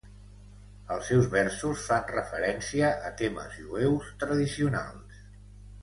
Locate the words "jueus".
3.61-4.13